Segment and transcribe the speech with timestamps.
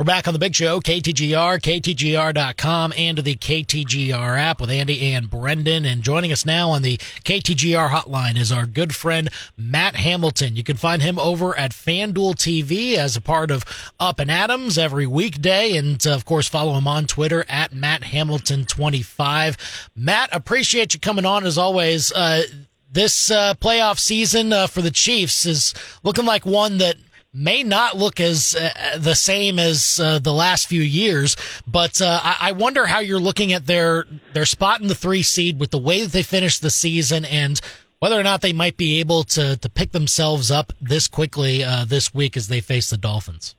[0.00, 5.28] We're back on the big show, KTGR, KTGR.com, and the KTGR app with Andy and
[5.28, 5.84] Brendan.
[5.84, 10.54] And joining us now on the KTGR hotline is our good friend, Matt Hamilton.
[10.54, 13.64] You can find him over at FanDuel TV as a part of
[13.98, 15.76] Up and Adams every weekday.
[15.76, 19.88] And uh, of course, follow him on Twitter at Matt Hamilton25.
[19.96, 22.12] Matt, appreciate you coming on as always.
[22.12, 22.44] Uh,
[22.88, 25.74] this uh, playoff season uh, for the Chiefs is
[26.04, 26.94] looking like one that
[27.38, 32.20] may not look as uh, the same as uh, the last few years, but uh,
[32.22, 35.70] I-, I, wonder how you're looking at their their spot in the three seed with
[35.70, 37.60] the way that they finished the season and
[38.00, 41.84] whether or not they might be able to to pick themselves up this quickly uh,
[41.84, 43.54] this week as they face the Dolphins.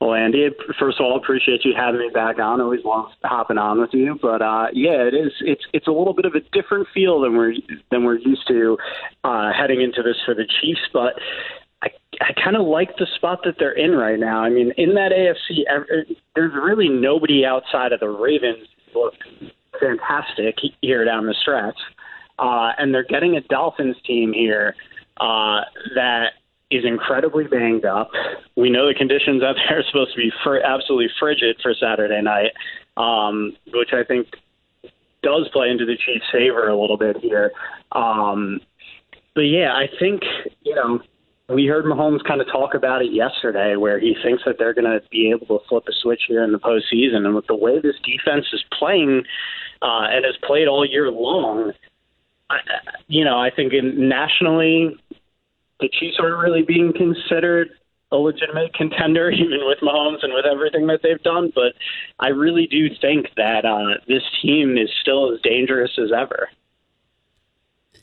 [0.00, 2.60] Well, Andy, first of all, appreciate you having me back on.
[2.60, 4.18] Always love hopping on with you.
[4.20, 5.32] But uh, yeah, it is.
[5.40, 7.54] It's it's a little bit of a different feel than we're
[7.90, 8.76] than we're used to
[9.22, 10.82] uh, heading into this for the Chiefs.
[10.92, 11.14] But
[11.84, 11.88] I,
[12.20, 14.42] I kind of like the spot that they're in right now.
[14.42, 15.64] I mean, in that AFC,
[16.34, 19.14] there's really nobody outside of the Ravens look
[19.80, 21.78] fantastic here down the stretch,
[22.38, 24.74] uh, and they're getting a Dolphins team here
[25.18, 25.60] uh,
[25.94, 26.28] that
[26.70, 28.10] is incredibly banged up.
[28.56, 32.22] We know the conditions out there are supposed to be fr- absolutely frigid for Saturday
[32.22, 32.52] night,
[32.96, 34.28] um, which I think
[35.22, 37.52] does play into the Chiefs' favor a little bit here.
[37.92, 38.60] Um,
[39.34, 40.22] but yeah, I think
[40.62, 41.00] you know
[41.48, 44.86] we heard Mahomes kind of talk about it yesterday, where he thinks that they're going
[44.86, 47.26] to be able to flip a switch here in the postseason.
[47.26, 49.24] And with the way this defense is playing
[49.82, 51.72] uh, and has played all year long,
[52.48, 52.56] I,
[53.08, 54.96] you know, I think in, nationally,
[55.80, 57.68] the Chiefs aren't really being considered
[58.10, 61.52] a legitimate contender, even with Mahomes and with everything that they've done.
[61.54, 61.74] But
[62.18, 66.48] I really do think that uh, this team is still as dangerous as ever.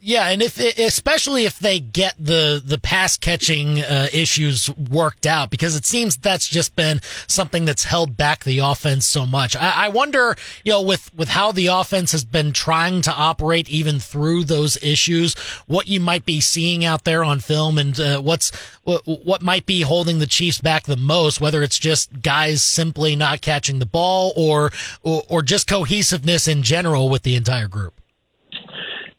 [0.04, 5.52] Yeah, and if especially if they get the the pass catching uh, issues worked out,
[5.52, 9.56] because it seems that's just been something that's held back the offense so much.
[9.56, 10.36] I, I wonder,
[10.66, 14.76] you know, with with how the offense has been trying to operate even through those
[14.82, 15.36] issues,
[15.68, 18.52] what you might be seeing out there on film, and uh, what's
[18.84, 23.16] what, what might be holding the Chiefs back the most, whether it's just guys simply
[23.16, 24.72] not catching the ball, or,
[25.04, 28.01] or, or just cohesiveness in general with the entire group.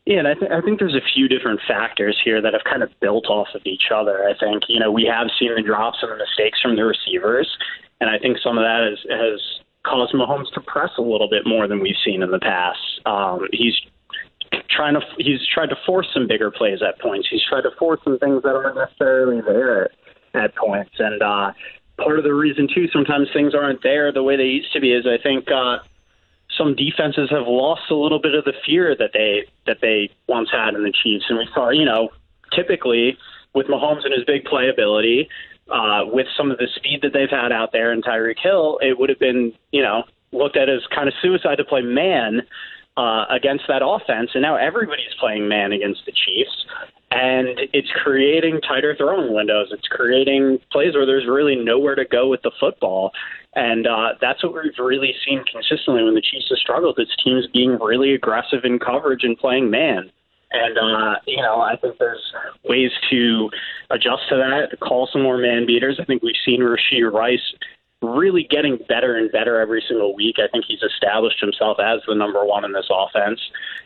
[0.05, 2.83] Yeah, and I, th- I think there's a few different factors here that have kind
[2.83, 4.25] of built off of each other.
[4.25, 7.49] I think you know we have seen the drops and the mistakes from the receivers,
[8.01, 9.41] and I think some of that has, has
[9.87, 12.81] caused Mahomes to press a little bit more than we've seen in the past.
[13.07, 13.75] Um, he's
[14.71, 17.29] trying to he's tried to force some bigger plays at points.
[17.31, 19.91] He's tried to force some things that aren't necessarily there
[20.35, 21.53] at points, and uh,
[22.03, 24.93] part of the reason too sometimes things aren't there the way they used to be
[24.93, 25.47] is I think.
[25.49, 25.79] Uh,
[26.57, 30.51] some defenses have lost a little bit of the fear that they that they once
[30.51, 32.11] had in the Chiefs, and we saw, you know,
[32.55, 33.17] typically
[33.55, 35.29] with Mahomes and his big playability,
[35.71, 38.99] uh, with some of the speed that they've had out there in Tyreek Hill, it
[38.99, 42.43] would have been, you know, looked at as kind of suicide to play man
[42.97, 46.67] uh, against that offense, and now everybody's playing man against the Chiefs,
[47.13, 49.69] and it's creating tighter throwing windows.
[49.71, 53.13] It's creating plays where there's really nowhere to go with the football,
[53.55, 56.99] and uh, that's what we've really seen consistently when the Chiefs have struggled.
[56.99, 60.11] It's teams being really aggressive in coverage and playing man.
[60.53, 62.23] And, uh, you know, I think there's
[62.65, 63.51] ways to
[63.91, 65.99] adjust to that, call some more man beaters.
[66.01, 67.55] I think we've seen Rashee Rice
[68.03, 70.37] really getting better and better every single week.
[70.39, 73.41] I think he's established himself as the number one in this offense.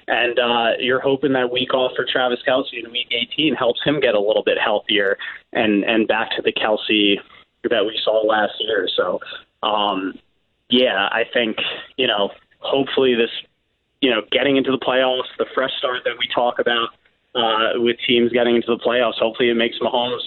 [0.09, 4.01] And uh, you're hoping that week off for Travis Kelce in week 18 helps him
[4.01, 5.19] get a little bit healthier
[5.53, 7.17] and, and back to the Kelce
[7.71, 8.89] that we saw last year.
[8.97, 9.21] So
[9.63, 10.15] um,
[10.69, 11.57] yeah, I think
[11.97, 13.31] you know, hopefully this,
[14.01, 16.89] you know, getting into the playoffs, the fresh start that we talk about
[17.35, 20.21] uh, with teams getting into the playoffs, hopefully it makes Mahomes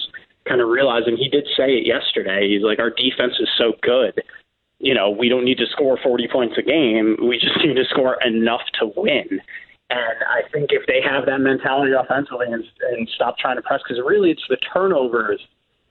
[0.50, 2.48] kind of realize, and he did say it yesterday.
[2.50, 4.20] He's like, our defense is so good.
[4.80, 7.16] You know, we don't need to score 40 points a game.
[7.22, 9.40] We just need to score enough to win.
[9.90, 13.80] And I think if they have that mentality offensively and, and stop trying to press,
[13.86, 15.40] because really it's the turnovers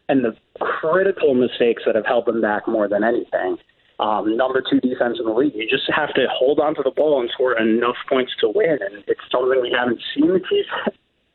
[0.10, 3.58] and the critical mistakes that have held them back more than anything.
[4.00, 5.54] Um, number two defense in the league.
[5.56, 8.80] You just have to hold on to the ball and score enough points to win,
[8.82, 10.42] and it's something we haven't seen.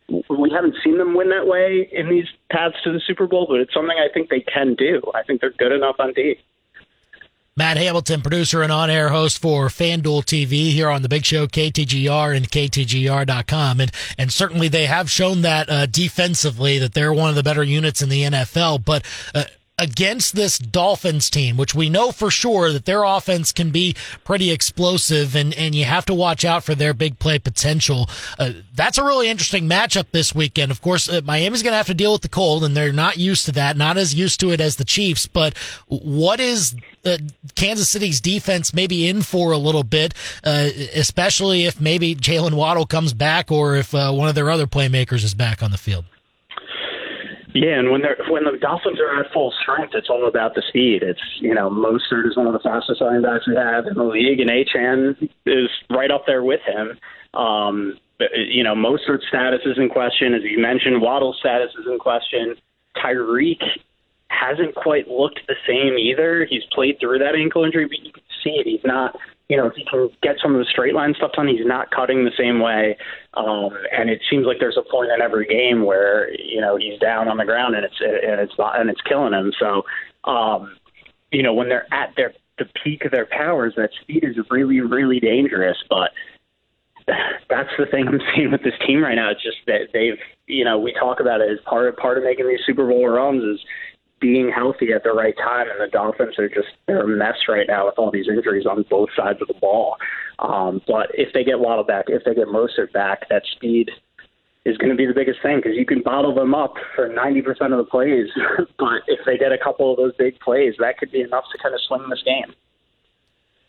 [0.08, 3.60] We haven't seen them win that way in these paths to the Super Bowl, but
[3.60, 5.02] it's something I think they can do.
[5.14, 6.38] I think they're good enough on D.
[7.56, 11.46] Matt Hamilton, producer and on air host for FanDuel TV here on the big show,
[11.46, 13.80] KTGR and KTGR.com.
[13.80, 17.62] And, and certainly they have shown that uh, defensively that they're one of the better
[17.62, 18.84] units in the NFL.
[18.84, 19.04] But
[19.36, 19.44] uh,
[19.84, 23.94] against this Dolphins team, which we know for sure that their offense can be
[24.24, 28.08] pretty explosive and, and you have to watch out for their big play potential.
[28.38, 30.72] Uh, that's a really interesting matchup this weekend.
[30.72, 33.18] Of course, uh, Miami's going to have to deal with the cold and they're not
[33.18, 37.18] used to that, not as used to it as the Chiefs, but what is uh,
[37.54, 42.86] Kansas City's defense maybe in for a little bit, uh, especially if maybe Jaylen Waddle
[42.86, 46.06] comes back or if uh, one of their other playmakers is back on the field?
[47.54, 50.62] Yeah, and when they're when the Dolphins are at full strength, it's all about the
[50.68, 51.04] speed.
[51.04, 54.02] It's you know Mostert is one of the fastest running backs we have in the
[54.02, 56.98] league, and Achane is right up there with him.
[57.40, 61.00] Um, but, you know Mostert's status is in question, as you mentioned.
[61.00, 62.56] Waddle's status is in question.
[62.96, 63.62] Tyreek
[64.26, 66.46] hasn't quite looked the same either.
[66.50, 68.66] He's played through that ankle injury, but you can see it.
[68.66, 69.14] He's not
[69.48, 72.24] you know, he can get some of the straight line stuff done, he's not cutting
[72.24, 72.96] the same way.
[73.34, 76.98] Um, and it seems like there's a point in every game where you know he's
[76.98, 79.52] down on the ground and it's and it's and it's killing him.
[79.58, 79.82] So,
[80.30, 80.76] um,
[81.30, 84.80] you know, when they're at their the peak of their powers, that speed is really
[84.80, 85.76] really dangerous.
[85.90, 86.10] But
[87.50, 89.30] that's the thing I'm seeing with this team right now.
[89.30, 92.48] It's just that they've, you know, we talk about it as part part of making
[92.48, 93.60] these Super Bowl runs is
[94.24, 97.66] being healthy at the right time, and the Dolphins are just they're a mess right
[97.68, 99.98] now with all these injuries on both sides of the ball.
[100.38, 103.90] Um, but if they get Waddle back, if they get Mostert back, that speed
[104.64, 107.44] is going to be the biggest thing because you can bottle them up for 90%
[107.70, 108.28] of the plays.
[108.78, 111.58] but if they get a couple of those big plays, that could be enough to
[111.62, 112.54] kind of swing this game.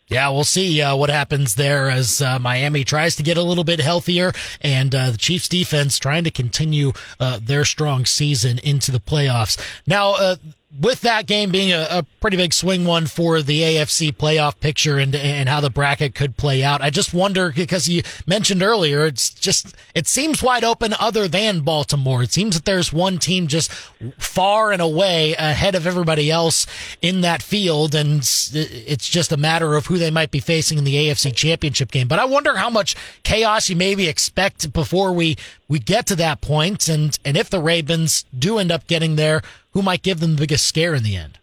[0.08, 3.64] Yeah, we'll see uh, what happens there as uh, Miami tries to get a little
[3.64, 8.92] bit healthier, and uh, the Chiefs' defense trying to continue uh, their strong season into
[8.92, 9.60] the playoffs.
[9.84, 10.36] Now, uh,
[10.80, 14.98] with that game being a, a, pretty big swing one for the AFC playoff picture
[14.98, 19.06] and and how the bracket could play out, I just wonder because you mentioned earlier,
[19.06, 22.22] it's just it seems wide open other than Baltimore.
[22.24, 23.70] It seems that there's one team just
[24.18, 26.66] far and away ahead of everybody else
[27.00, 30.84] in that field, and it's just a matter of who they might be facing in
[30.84, 32.08] the AFC Championship game.
[32.08, 35.36] But I wonder how much chaos you maybe expect before we
[35.68, 39.42] we get to that point, and and if the Ravens do end up getting there
[39.76, 41.38] who might give them the biggest scare in the end?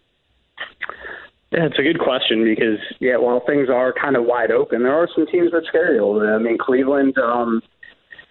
[1.51, 4.95] Yeah, it's a good question because yeah, while things are kind of wide open, there
[4.95, 6.25] are some teams that scare you.
[6.27, 7.15] I mean, Cleveland.
[7.19, 7.61] Um,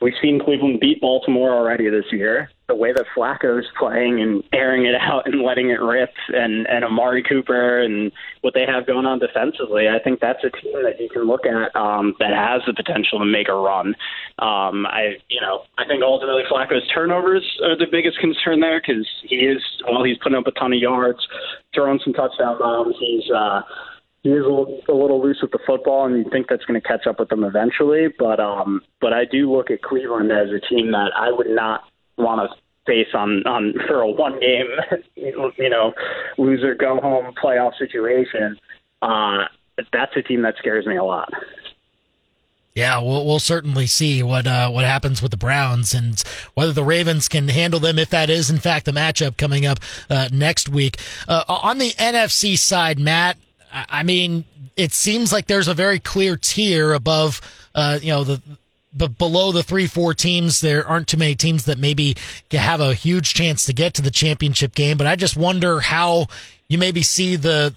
[0.00, 4.86] we've seen Cleveland beat Baltimore already this year the way that Flacco's playing and airing
[4.86, 8.10] it out and letting it rip, and and Amari Cooper and
[8.40, 11.44] what they have going on defensively, I think that's a team that you can look
[11.44, 13.88] at um, that has the potential to make a run.
[14.38, 19.06] Um, I you know I think ultimately Flacco's turnovers are the biggest concern there because
[19.28, 21.20] he is while he's putting up a ton of yards,
[21.74, 23.30] throwing some touchdown bombs, he's.
[23.30, 23.60] uh
[24.22, 27.08] he is a little, loose with the football, and you think that's going to catch
[27.08, 28.06] up with them eventually.
[28.16, 31.80] But um, but I do look at Cleveland as a team that I would not
[32.16, 32.56] want to
[32.87, 34.67] face on on for a one game,
[35.17, 35.93] you know,
[36.38, 38.58] loser go home playoff situation.
[39.00, 39.44] Uh,
[39.93, 41.32] that's a team that scares me a lot.
[42.75, 46.23] Yeah, we'll we'll certainly see what uh, what happens with the Browns and
[46.55, 49.79] whether the Ravens can handle them if that is in fact the matchup coming up
[50.08, 50.99] uh, next week.
[51.29, 53.37] Uh, on the NFC side, Matt,
[53.70, 54.44] I mean,
[54.76, 57.43] it seems like there's a very clear tier above,
[57.75, 58.40] uh, you know, the
[58.94, 62.17] but below the three, four teams, there aren't too many teams that maybe
[62.50, 64.97] have a huge chance to get to the championship game.
[64.99, 66.27] But I just wonder how
[66.69, 67.75] you maybe see the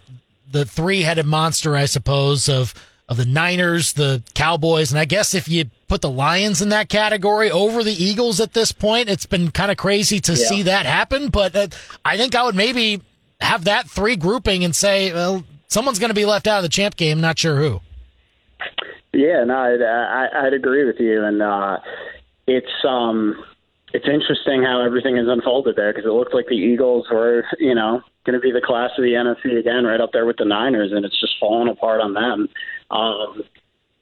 [0.51, 2.73] the three headed monster, I suppose, of
[3.07, 6.89] of the Niners, the Cowboys, and I guess if you put the Lions in that
[6.89, 10.47] category over the Eagles at this point, it's been kind of crazy to yeah.
[10.47, 11.29] see that happen.
[11.29, 11.67] But uh,
[12.03, 13.01] I think I would maybe
[13.39, 16.69] have that three grouping and say, well, someone's going to be left out of the
[16.69, 17.21] champ game.
[17.21, 17.81] Not sure who.
[19.15, 21.77] Yeah, no, I'd, I'd agree with you, and uh,
[22.47, 23.43] it's um,
[23.93, 27.73] it's interesting how everything has unfolded there because it looked like the Eagles were, you
[27.73, 30.43] know, going to be the class of the NFC again, right up there with the
[30.45, 32.49] Niners, and it's just fallen apart on them.
[32.91, 33.43] Um,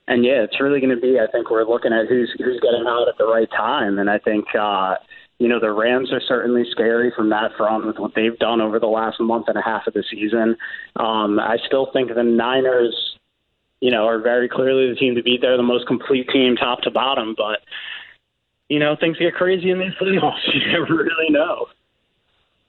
[0.08, 1.20] and yeah, it's really going to be.
[1.20, 4.20] I think we're looking at who's who's getting out at the right time, and I
[4.20, 4.46] think.
[4.60, 4.96] uh
[5.40, 8.80] you know, the Rams are certainly scary from that front with what they've done over
[8.80, 10.56] the last month and a half of the season.
[10.96, 13.13] Um, I still think the Niners
[13.84, 15.42] you know, are very clearly the team to beat.
[15.42, 17.36] They're the most complete team, top to bottom.
[17.36, 17.60] But
[18.70, 20.40] you know, things get crazy in these playoffs.
[20.54, 21.68] You never really know.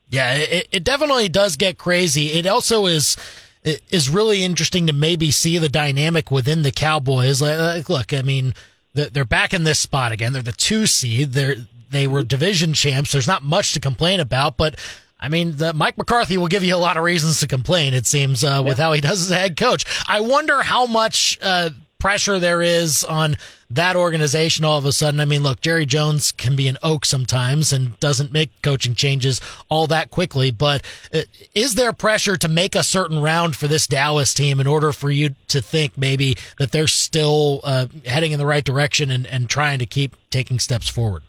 [0.09, 2.33] Yeah, it, it definitely does get crazy.
[2.33, 3.17] It also is
[3.63, 7.41] is really interesting to maybe see the dynamic within the Cowboys.
[7.41, 8.53] Like, look, I mean,
[8.93, 10.33] they're back in this spot again.
[10.33, 11.33] They're the two seed.
[11.33, 11.55] They're
[11.91, 13.13] they were division champs.
[13.13, 14.81] There's not much to complain about, but
[15.25, 17.95] I mean, the, Mike McCarthy will give you a lot of reasons to complain.
[17.95, 19.87] It seems uh, with how he does as a head coach.
[20.07, 23.35] I wonder how much uh, pressure there is on
[23.71, 25.21] that organization all of a sudden.
[25.21, 29.41] I mean, look, Jerry Jones can be an oak sometimes and doesn't make coaching changes
[29.71, 31.23] all that quickly, but uh,
[31.55, 35.11] is there pressure to make a certain round for this Dallas team in order for
[35.11, 39.49] you to think maybe that they're still uh, heading in the right direction and, and
[39.49, 41.23] trying to keep taking steps forward?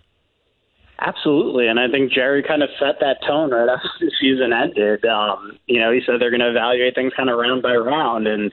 [1.00, 5.04] Absolutely, and I think Jerry kind of set that tone right after the season ended.
[5.04, 8.28] Um, you know, he said they're going to evaluate things kind of round by round,
[8.28, 8.52] and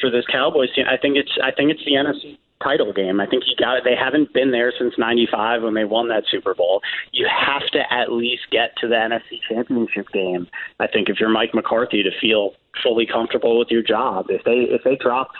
[0.00, 3.20] for this Cowboys team, I think it's I think it's the NFC title game.
[3.20, 3.84] I think you got it.
[3.84, 6.80] They haven't been there since '95 when they won that Super Bowl.
[7.12, 10.48] You have to at least get to the NFC Championship game.
[10.80, 14.66] I think if you're Mike McCarthy to feel fully comfortable with your job, if they
[14.74, 15.30] if they drop,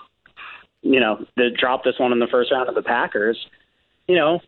[0.83, 3.39] you know, they drop this one in the first round of the Packers,
[4.07, 4.39] you know,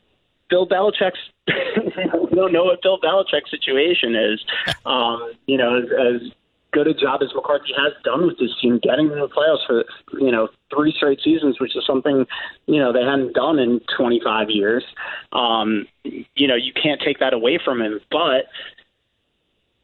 [0.48, 4.44] Bill Belichick's we don't know what Bill Belichick's situation is.
[4.86, 6.30] Um, you know, as, as
[6.76, 9.84] good a job as McCarthy has done with this team, getting to the playoffs for
[10.20, 12.26] you know three straight seasons, which is something
[12.66, 14.84] you know they hadn't done in 25 years.
[15.32, 18.00] Um, you know, you can't take that away from him.
[18.10, 18.46] But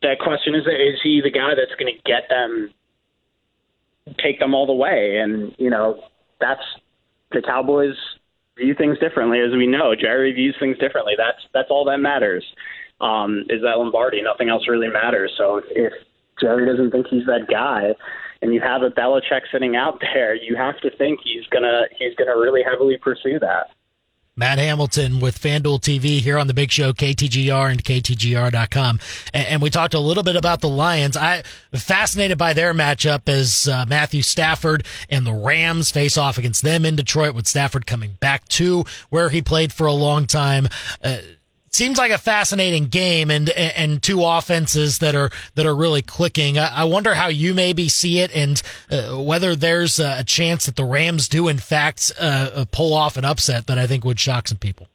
[0.02, 2.70] that question is: Is he the guy that's going to get them,
[4.18, 5.18] take them all the way?
[5.18, 6.04] And you know,
[6.40, 6.62] that's
[7.32, 7.96] the Cowboys
[8.56, 9.94] view things differently, as we know.
[9.98, 11.14] Jerry views things differently.
[11.16, 12.44] That's that's all that matters.
[13.00, 14.22] Um, is that Lombardi?
[14.22, 15.32] Nothing else really matters.
[15.36, 15.92] So if
[16.40, 17.94] Jerry doesn't think he's that guy,
[18.42, 22.14] and you have a Belichick sitting out there, you have to think he's gonna he's
[22.16, 23.68] gonna really heavily pursue that.
[24.34, 28.98] Matt Hamilton with FanDuel TV here on the Big Show, KTGR and KTGR.com.
[29.34, 31.18] And, and we talked a little bit about the Lions.
[31.18, 31.42] I
[31.74, 36.86] fascinated by their matchup as uh, Matthew Stafford and the Rams face off against them
[36.86, 40.66] in Detroit with Stafford coming back to where he played for a long time.
[41.04, 41.18] Uh,
[41.72, 46.58] seems like a fascinating game and and two offenses that are that are really clicking.
[46.58, 48.60] I, wonder how you maybe see it and
[48.90, 53.16] uh, whether there's a chance that the Rams do in fact uh, uh, pull off
[53.16, 54.88] an upset that I think would shock some people.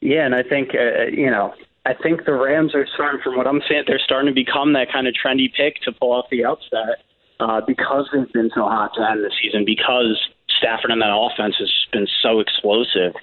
[0.00, 1.54] Yeah, and I think uh, you know.
[1.86, 4.92] I think the Rams are starting, from what I'm saying, they're starting to become that
[4.92, 7.00] kind of trendy pick to pull off the upset
[7.40, 10.18] uh, because they've been so hot to end the season, because
[10.58, 13.14] Stafford and that offense has been so explosive.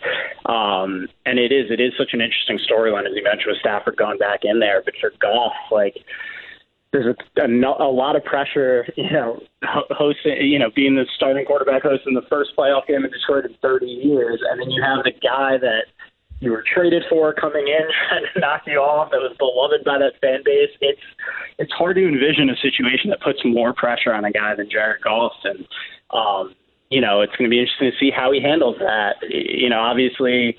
[0.45, 3.97] Um, and it is, it is such an interesting storyline, as you mentioned, with Stafford
[3.97, 4.81] going back in there.
[4.83, 5.97] But for Goff, like,
[6.91, 9.41] there's a, a, a lot of pressure, you know,
[9.91, 13.45] hosting, you know, being the starting quarterback host in the first playoff game in Detroit
[13.45, 14.39] in 30 years.
[14.49, 15.91] And then you have the guy that
[16.39, 17.87] you were traded for coming in
[18.33, 20.69] to knock you off that was beloved by that fan base.
[20.81, 21.01] It's
[21.57, 25.01] it's hard to envision a situation that puts more pressure on a guy than Jared
[25.01, 25.33] Goff.
[25.43, 25.65] And
[26.11, 26.55] um,
[26.95, 29.15] you know, it's going to be interesting to see how he handles that.
[29.27, 30.57] You know, obviously,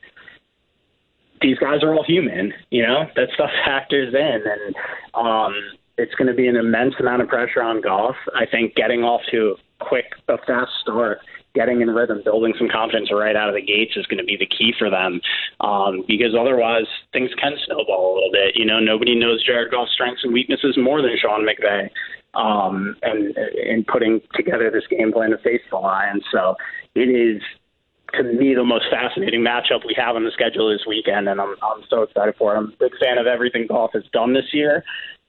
[1.41, 2.53] these guys are all human.
[2.69, 4.75] You know, that stuff factors in, and
[5.15, 5.55] um,
[5.97, 8.17] it's going to be an immense amount of pressure on Goff.
[8.35, 11.21] I think getting off to a quick, a fast start,
[11.55, 14.37] getting in rhythm, building some confidence right out of the gates is going to be
[14.37, 15.23] the key for them.
[15.61, 18.57] Um, because otherwise, things can snowball a little bit.
[18.57, 21.89] You know, nobody knows Jared Goff's strengths and weaknesses more than Sean McVay
[22.37, 26.23] um, and in putting together this game plan to face the Lions.
[26.31, 26.57] So
[26.95, 27.43] it is
[28.15, 31.57] to me the most fascinating matchup we have on the schedule this weekend, and I'm
[31.63, 32.59] I'm so excited for it.
[32.59, 34.85] I'm a big fan of everything Goff has done this year.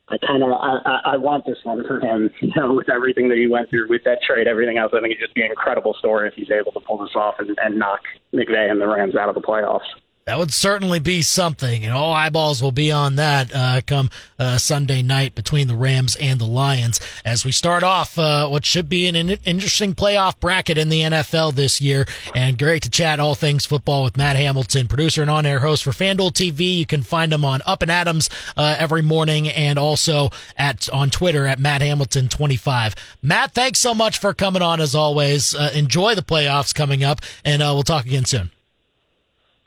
[0.09, 3.37] I kind of I, I want this one for him, you know, with everything that
[3.37, 4.91] he went through with that trade, everything else.
[4.95, 7.35] I think it'd just be an incredible story if he's able to pull this off
[7.39, 8.01] and, and knock
[8.33, 9.87] McVay and the Rams out of the playoffs.
[10.27, 14.57] That would certainly be something, and all eyeballs will be on that uh, come uh,
[14.57, 18.89] Sunday night between the Rams and the Lions as we start off uh, what should
[18.89, 22.05] be an interesting playoff bracket in the NFL this year.
[22.35, 25.91] And great to chat all things football with Matt Hamilton, producer and on-air host for
[25.91, 26.79] FanDuel TV.
[26.79, 31.09] You can find him on Up and Adams uh, every morning, and also at on
[31.09, 32.95] Twitter at Matt Hamilton 25.
[33.21, 35.55] Matt, thanks so much for coming on as always.
[35.55, 38.51] Uh, enjoy the playoffs coming up, and uh, we'll talk again soon.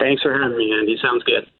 [0.00, 0.96] Thanks for having me, Andy.
[1.00, 1.50] Sounds good.